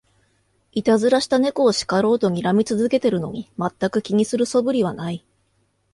[0.71, 5.23] いたずらした猫を叱ろうとにらみ続けてるのに、まったく気にする素振りはない